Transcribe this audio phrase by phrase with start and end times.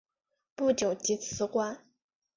[0.55, 1.85] 不久即辞官。